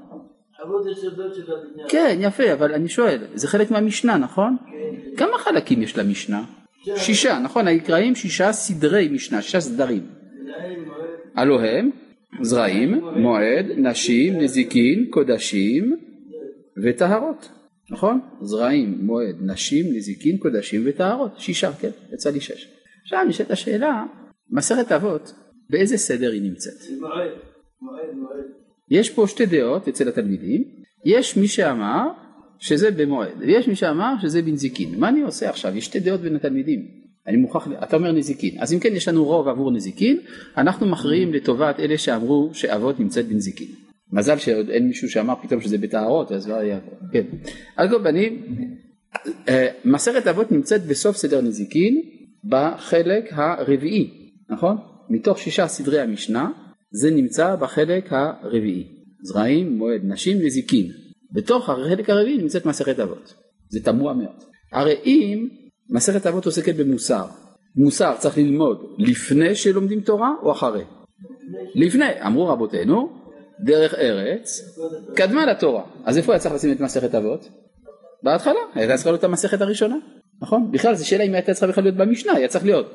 אבות 0.64 0.86
יסודות 0.92 1.34
של 1.34 1.42
הבניין. 1.52 1.88
כן, 1.88 2.16
יפה, 2.20 2.52
אבל 2.52 2.74
אני 2.74 2.88
שואל, 2.88 3.24
זה 3.34 3.48
חלק 3.48 3.70
מהמשנה, 3.70 4.16
נכון? 4.16 4.56
כן. 4.66 5.16
כמה 5.16 5.38
חלקים 5.38 5.82
יש 5.82 5.98
למשנה? 5.98 6.44
שישה, 6.96 7.38
נכון? 7.38 7.68
נקראים 7.68 8.14
שישה 8.14 8.52
סדרי 8.52 9.08
משנה, 9.08 9.42
שישה 9.42 9.60
סדרים. 9.60 10.06
הלו 11.34 11.60
הם 11.60 11.90
זרעים, 12.40 13.04
מועד, 13.16 13.66
נשים, 13.76 14.40
נזיקין, 14.40 15.06
קודשים 15.10 15.96
וטהרות, 16.84 17.48
נכון? 17.92 18.20
זרעים, 18.42 18.98
מועד, 19.00 19.36
נשים, 19.40 19.86
נזיקין, 19.94 20.38
קודשים 20.38 20.82
וטהרות, 20.86 21.30
שישה, 21.38 21.72
כן, 21.72 21.90
יצא 22.14 22.30
לי 22.30 22.40
שש. 22.40 22.68
עכשיו 23.02 23.24
נשאלת 23.28 23.50
השאלה, 23.50 24.04
מסכת 24.50 24.92
אבות, 24.92 25.32
באיזה 25.70 25.96
סדר 25.96 26.32
היא 26.32 26.42
נמצאת? 26.42 27.00
מועד. 27.00 27.30
מועד 27.82 28.14
מועד. 28.14 28.44
יש 28.90 29.10
פה 29.10 29.26
שתי 29.26 29.46
דעות 29.46 29.88
אצל 29.88 30.08
התלמידים, 30.08 30.64
יש 31.04 31.36
מי 31.36 31.48
שאמר 31.48 32.08
שזה 32.58 32.90
במועד, 32.90 33.32
ויש 33.40 33.68
מי 33.68 33.76
שאמר 33.76 34.14
שזה 34.22 34.42
בנזיקין. 34.42 35.00
מה 35.00 35.08
אני 35.08 35.22
עושה 35.22 35.50
עכשיו? 35.50 35.76
יש 35.76 35.84
שתי 35.84 36.00
דעות 36.00 36.20
בין 36.20 36.36
התלמידים. 36.36 37.02
אני 37.26 37.36
מוכרח, 37.36 37.68
אתה 37.82 37.96
אומר 37.96 38.12
נזיקין, 38.12 38.56
אז 38.60 38.72
אם 38.72 38.78
כן 38.78 38.96
יש 38.96 39.08
לנו 39.08 39.24
רוב 39.24 39.48
עבור 39.48 39.70
נזיקין, 39.70 40.20
אנחנו 40.56 40.86
מכריעים 40.86 41.32
לטובת 41.32 41.80
אלה 41.80 41.98
שאמרו 41.98 42.50
שאבות 42.52 43.00
נמצאת 43.00 43.26
בנזיקין. 43.26 43.68
מזל 44.12 44.38
שעוד 44.38 44.68
אין 44.68 44.86
מישהו 44.86 45.10
שאמר 45.10 45.34
פתאום 45.42 45.60
שזה 45.60 45.78
בטהרות, 45.78 46.32
אז 46.32 46.48
לא 46.48 46.54
היה, 46.54 46.78
כן. 47.12 47.24
על 47.76 47.90
כל 47.90 48.02
פנים, 48.02 48.56
אה, 49.48 49.68
מסכת 49.84 50.26
אבות 50.26 50.52
נמצאת 50.52 50.86
בסוף 50.86 51.16
סדר 51.16 51.40
נזיקין, 51.40 52.02
בחלק 52.44 53.24
הרביעי, 53.30 54.32
נכון? 54.50 54.76
מתוך 55.10 55.38
שישה 55.38 55.68
סדרי 55.68 56.00
המשנה, 56.00 56.50
זה 56.90 57.10
נמצא 57.10 57.56
בחלק 57.56 58.12
הרביעי. 58.12 58.88
זרעים, 59.22 59.78
מועד, 59.78 60.00
נשים, 60.04 60.38
נזיקין. 60.42 60.86
בתוך 61.32 61.70
החלק 61.70 62.10
הרביעי 62.10 62.38
נמצאת 62.38 62.66
מסכת 62.66 63.00
אבות. 63.00 63.34
זה 63.68 63.80
תמוה 63.84 64.14
מאוד. 64.14 64.42
הרי 64.72 64.94
אם 65.04 65.48
מסכת 65.90 66.26
אבות 66.26 66.46
עוסקת 66.46 66.74
במוסר, 66.74 67.24
מוסר 67.76 68.14
צריך 68.18 68.38
ללמוד 68.38 68.78
לפני 68.98 69.54
שלומדים 69.54 70.00
תורה 70.00 70.30
או 70.42 70.52
אחרי? 70.52 70.84
לפני. 71.74 72.26
אמרו 72.26 72.46
רבותינו, 72.46 73.21
דרך 73.62 73.94
ארץ 73.94 74.78
קדמה 75.14 75.46
לתורה. 75.46 75.82
אז 76.04 76.18
איפה 76.18 76.32
היה 76.32 76.38
צריך 76.38 76.54
לשים 76.54 76.72
את 76.72 76.80
מסכת 76.80 77.14
אבות? 77.14 77.48
בהתחלה. 78.22 78.60
הייתה 78.74 78.94
צריכה 78.94 79.10
להיות 79.10 79.24
המסכת 79.24 79.60
הראשונה, 79.60 79.96
נכון? 80.42 80.70
בכלל 80.72 80.94
זו 80.94 81.08
שאלה 81.08 81.24
אם 81.24 81.34
הייתה 81.34 81.54
צריכה 81.54 81.66
בכלל 81.66 81.84
להיות 81.84 81.96
במשנה, 81.96 82.32
היה 82.32 82.48
צריך 82.48 82.64
להיות. 82.64 82.94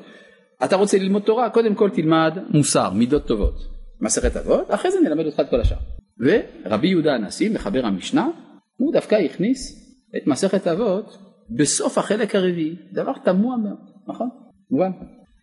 אתה 0.64 0.76
רוצה 0.76 0.98
ללמוד 0.98 1.22
תורה, 1.22 1.50
קודם 1.50 1.74
כל 1.74 1.90
תלמד 1.90 2.38
מוסר, 2.50 2.90
מידות 2.90 3.26
טובות. 3.26 3.54
מסכת 4.00 4.36
אבות, 4.36 4.74
אחרי 4.74 4.90
זה 4.90 5.00
נלמד 5.00 5.26
אותך 5.26 5.40
את 5.40 5.50
כל 5.50 5.60
השאר. 5.60 5.76
ורבי 6.20 6.88
יהודה 6.88 7.14
הנשיא, 7.14 7.50
מחבר 7.50 7.86
המשנה, 7.86 8.28
הוא 8.76 8.92
דווקא 8.92 9.14
הכניס 9.14 9.88
את 10.16 10.26
מסכת 10.26 10.66
אבות 10.66 11.18
בסוף 11.50 11.98
החלק 11.98 12.34
הרביעי, 12.34 12.76
דבר 12.92 13.12
תמוה 13.24 13.56
מאוד, 13.56 13.78
נכון? 14.08 14.28
מובן? 14.70 14.90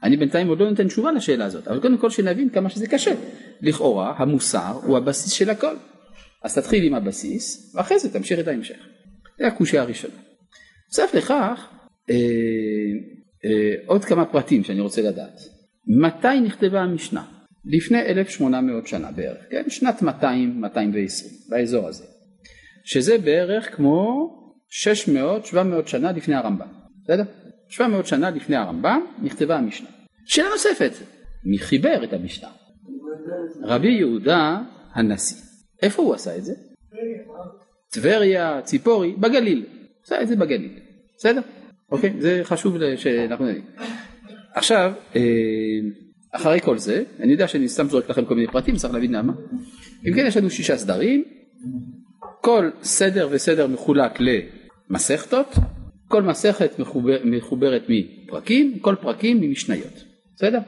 אני 0.05 0.17
בינתיים 0.17 0.47
עוד 0.47 0.59
לא 0.59 0.69
נותן 0.69 0.87
תשובה 0.87 1.11
לשאלה 1.11 1.45
הזאת, 1.45 1.67
אבל 1.67 1.79
קודם 1.79 1.97
כל 1.97 2.09
שנבין 2.09 2.49
כמה 2.49 2.69
שזה 2.69 2.87
קשה. 2.87 3.11
לכאורה 3.61 4.13
המוסר 4.17 4.79
הוא 4.83 4.97
הבסיס 4.97 5.31
של 5.31 5.49
הכל. 5.49 5.75
אז 6.43 6.57
תתחיל 6.57 6.83
עם 6.83 6.93
הבסיס, 6.93 7.75
ואחרי 7.75 7.99
זה 7.99 8.13
תמשיך 8.13 8.39
את 8.39 8.47
ההמשך. 8.47 8.77
זה 9.39 9.47
הקושייה 9.47 9.81
הראשונה. 9.81 10.13
נוסף 10.87 11.15
לכך, 11.15 11.69
אה, 12.09 12.15
אה, 13.45 13.75
עוד 13.85 14.05
כמה 14.05 14.25
פרטים 14.25 14.63
שאני 14.63 14.81
רוצה 14.81 15.01
לדעת. 15.01 15.39
מתי 15.87 16.39
נכתבה 16.39 16.81
המשנה? 16.81 17.23
לפני 17.65 18.01
1800 18.01 18.87
שנה 18.87 19.11
בערך, 19.11 19.43
כן? 19.51 19.63
שנת 19.69 20.01
200-220, 20.01 20.05
באזור 21.49 21.87
הזה. 21.87 22.03
שזה 22.83 23.17
בערך 23.17 23.75
כמו 23.75 24.29
600-700 25.53 25.87
שנה 25.87 26.11
לפני 26.11 26.35
הרמב"ם, 26.35 26.67
בסדר? 27.03 27.23
700 27.69 28.07
שנה 28.07 28.29
לפני 28.29 28.55
הרמב"ם 28.55 29.01
נכתבה 29.21 29.57
המשנה. 29.57 29.89
שאלה 30.25 30.49
נוספת, 30.49 30.91
מי 31.43 31.57
חיבר 31.57 32.03
את 32.03 32.13
המשנה? 32.13 32.49
רבי 33.63 33.91
יהודה 33.91 34.61
הנשיא. 34.93 35.37
איפה 35.81 36.01
הוא 36.01 36.13
עשה 36.13 36.37
את 36.37 36.45
זה? 36.45 36.53
טבריה, 37.91 38.61
ציפורי, 38.63 39.15
בגליל. 39.19 39.65
עשה 40.03 40.21
את 40.21 40.27
זה 40.27 40.35
בגליל, 40.35 40.79
בסדר? 41.17 41.41
אוקיי, 41.91 42.13
זה 42.19 42.41
חשוב 42.43 42.77
שאנחנו 42.95 43.45
נגיד. 43.45 43.63
עכשיו, 44.55 44.93
אה, 45.15 45.21
אחרי 46.31 46.59
כל 46.61 46.77
זה, 46.77 47.03
אני 47.19 47.31
יודע 47.31 47.47
שאני 47.47 47.69
סתם 47.69 47.87
זורק 47.87 48.09
לכם 48.09 48.25
כל 48.25 48.35
מיני 48.35 48.47
פרטים, 48.47 48.75
צריך 48.75 48.93
להבין 48.93 49.15
למה. 49.15 49.33
אם 50.07 50.13
כן, 50.13 50.25
יש 50.27 50.37
לנו 50.37 50.49
שישה 50.49 50.77
סדרים, 50.77 51.23
כל 52.41 52.69
סדר 52.83 53.27
וסדר 53.31 53.67
מחולק 53.67 54.19
למסכתות, 54.89 55.55
כל 56.07 56.23
מסכת 56.23 56.79
מחובר, 56.79 57.17
מחוברת 57.23 57.83
מפרקים, 57.89 58.79
כל 58.79 58.95
פרקים 59.01 59.41
ממשניות, 59.41 60.03
בסדר? 60.35 60.59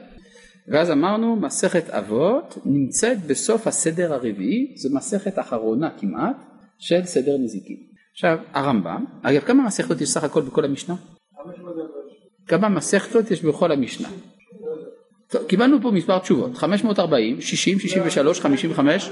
ואז 0.68 0.90
אמרנו 0.90 1.36
מסכת 1.36 1.90
אבות 1.90 2.58
נמצאת 2.64 3.26
בסוף 3.26 3.66
הסדר 3.66 4.12
הרביעי, 4.12 4.72
זו 4.76 4.96
מסכת 4.96 5.38
אחרונה 5.38 5.90
כמעט 5.98 6.36
של 6.78 7.04
סדר 7.04 7.36
נזיקין. 7.38 7.76
עכשיו 8.12 8.38
הרמב"ם, 8.52 9.04
אגב 9.22 9.40
כמה 9.40 9.66
מסכתות 9.66 10.00
יש 10.00 10.08
סך 10.08 10.24
הכל 10.24 10.42
בכל 10.42 10.64
המשנה? 10.64 10.94
כמה 12.46 12.68
מסכתות 12.68 13.30
יש 13.30 13.44
בכל 13.44 13.72
המשנה? 13.72 14.08
טוב, 15.28 15.46
קיבלנו 15.46 15.82
פה 15.82 15.90
מספר 15.90 16.18
תשובות, 16.18 16.54
540, 16.54 17.40
60, 17.40 17.78
63, 17.78 18.40
55, 18.40 19.10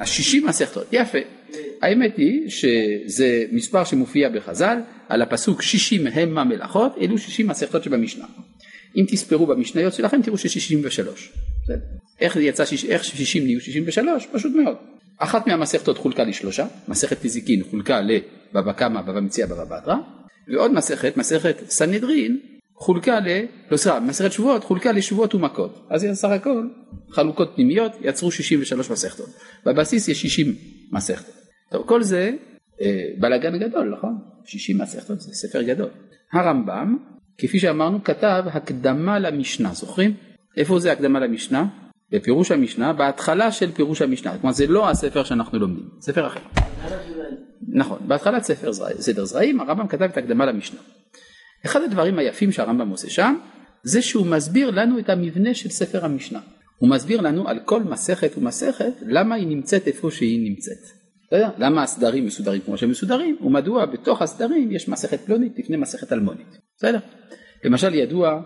השישים 0.00 0.46
מסכתות, 0.46 0.86
יפה. 0.92 1.18
האמת 1.82 2.16
היא 2.16 2.50
שזה 2.50 3.44
מספר 3.52 3.84
שמופיע 3.84 4.28
בחז"ל, 4.28 4.78
על 5.08 5.22
הפסוק 5.22 5.62
שישים 5.62 6.06
המה 6.06 6.44
מלאכות, 6.44 6.92
אלו 7.00 7.18
שישים 7.18 7.46
מסכתות 7.46 7.84
שבמשנה. 7.84 8.24
אם 8.96 9.04
תספרו 9.08 9.46
במשניות 9.46 9.94
שלכם 9.94 10.22
תראו 10.22 10.38
ששישים 10.38 10.80
ושלוש. 10.84 11.32
איך 12.20 12.36
יצא, 12.36 12.64
איך 12.88 13.04
שישים 13.04 13.44
נהיו 13.44 13.60
שישים 13.60 13.84
ושלוש? 13.86 14.26
פשוט 14.32 14.52
מאוד. 14.54 14.76
אחת 15.18 15.46
מהמסכתות 15.46 15.98
חולקה 15.98 16.24
לשלושה, 16.24 16.66
מסכת 16.88 17.24
נזיקין 17.24 17.64
חולקה 17.70 18.00
לבבא 18.00 18.72
קמא, 18.72 19.02
בבא 19.02 19.20
מציעא, 19.20 19.46
בבא 19.46 19.64
בתרא, 19.64 19.94
ועוד 20.48 20.72
מסכת, 20.72 21.16
מסכת 21.16 21.56
סנהדרין, 21.68 22.38
חולקה 22.82 23.20
ל... 23.20 23.28
לא 23.70 23.76
סליחה, 23.76 24.00
מסכת 24.00 24.32
שבועות 24.32 24.64
חולקה 24.64 24.92
לשבועות 24.92 25.34
ומכות. 25.34 25.86
אז 25.90 26.06
סך 26.12 26.28
הכל 26.28 26.66
חלוקות 27.10 27.52
פנימיות 27.54 27.92
יצרו 28.00 28.30
63 28.30 28.90
מסכתות. 28.90 29.28
בבסיס 29.66 30.08
יש 30.08 30.22
60 30.22 30.54
מסכתות. 30.92 31.34
טוב, 31.70 31.86
כל 31.86 32.02
זה 32.02 32.30
אה, 32.80 33.04
בלאגן 33.20 33.58
גדול, 33.58 33.94
נכון? 33.98 34.18
60 34.44 34.78
מסכתות 34.78 35.20
זה 35.20 35.32
ספר 35.34 35.62
גדול. 35.62 35.88
הרמב"ם, 36.32 36.96
כפי 37.38 37.58
שאמרנו, 37.58 38.04
כתב 38.04 38.44
הקדמה 38.46 39.18
למשנה, 39.18 39.74
זוכרים? 39.74 40.14
איפה 40.56 40.78
זה 40.78 40.92
הקדמה 40.92 41.20
למשנה? 41.20 41.66
בפירוש 42.10 42.50
המשנה, 42.50 42.92
בהתחלה 42.92 43.52
של 43.52 43.72
פירוש 43.72 44.02
המשנה. 44.02 44.38
כלומר 44.38 44.52
זה 44.52 44.66
לא 44.66 44.90
הספר 44.90 45.24
שאנחנו 45.24 45.58
לומדים, 45.58 45.88
ספר 46.00 46.26
אחר. 46.26 46.40
נכון, 47.68 47.98
בהתחלת 48.06 48.42
ספר 48.42 48.72
זרעים, 48.72 48.96
סדר 48.96 49.24
זרעים 49.24 49.60
הרמב"ם 49.60 49.86
כתב 49.86 50.02
את 50.02 50.16
הקדמה 50.16 50.46
למשנה. 50.46 50.80
אחד 51.66 51.82
הדברים 51.82 52.18
היפים 52.18 52.52
שהרמב"ם 52.52 52.88
עושה 52.88 53.10
שם 53.10 53.34
זה 53.82 54.02
שהוא 54.02 54.26
מסביר 54.26 54.70
לנו 54.70 54.98
את 54.98 55.10
המבנה 55.10 55.54
של 55.54 55.68
ספר 55.68 56.04
המשנה. 56.04 56.40
הוא 56.78 56.90
מסביר 56.90 57.20
לנו 57.20 57.48
על 57.48 57.58
כל 57.64 57.82
מסכת 57.82 58.38
ומסכת 58.38 58.92
למה 59.06 59.34
היא 59.34 59.46
נמצאת 59.46 59.86
איפה 59.86 60.10
שהיא 60.10 60.50
נמצאת. 60.50 61.02
למה 61.58 61.82
הסדרים 61.82 62.26
מסודרים 62.26 62.60
כמו 62.60 62.78
שהם 62.78 62.90
מסודרים 62.90 63.36
ומדוע 63.40 63.86
בתוך 63.86 64.22
הסדרים 64.22 64.72
יש 64.72 64.88
מסכת 64.88 65.20
פלונית 65.20 65.58
לפני 65.58 65.76
מסכת 65.76 66.12
אלמונית. 66.12 66.58
בסדר? 66.76 66.98
למשל 67.64 67.94
ידוע, 67.94 68.42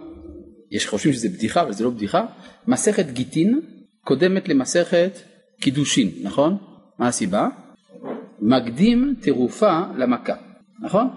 יש 0.71 0.87
חושבים 0.87 1.13
שזה 1.13 1.29
בדיחה 1.29 1.63
אבל 1.63 1.73
זה 1.73 1.85
לא 1.85 1.91
בדיחה, 1.91 2.27
מסכת 2.67 3.07
גיטין 3.11 3.61
קודמת 4.05 4.49
למסכת 4.49 5.19
קידושין, 5.61 6.11
נכון? 6.23 6.57
מה 6.99 7.09
הסיבה? 7.09 7.49
מקדים 8.41 9.15
תרופה 9.21 9.81
למכה, 9.97 10.35
נכון? 10.83 11.09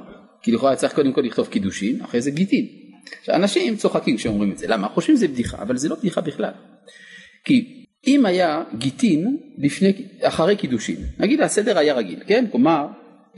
כי 0.42 0.52
לכאורה 0.52 0.76
צריך 0.76 0.94
קודם 0.94 1.14
כל 1.14 1.22
לכתוב 1.22 1.48
קידושין, 1.48 2.02
אחרי 2.02 2.22
זה 2.22 2.32
גיטין. 2.32 2.66
אנשים 3.30 3.76
צוחקים 3.76 4.18
כשאומרים 4.18 4.52
את 4.52 4.58
זה, 4.58 4.68
למה? 4.68 4.88
חושבים 4.88 5.18
שזה 5.18 5.28
בדיחה, 5.28 5.62
אבל 5.62 5.78
זה 5.78 5.90
לא 5.90 5.96
בדיחה 5.96 6.22
בכלל. 6.22 6.52
כי 7.44 7.86
אם 8.08 8.26
היה 8.26 8.64
גיטין 8.78 9.38
לפני, 9.58 9.94
אחרי 10.22 10.56
קידושין, 10.56 10.96
נגיד 11.20 11.42
הסדר 11.42 11.78
היה 11.78 11.94
רגיל, 11.94 12.20
כן? 12.28 12.46
כלומר, 12.52 12.88